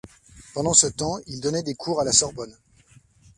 [0.55, 2.57] Pendant ce temps, il donnait des cours à la Sorbonne.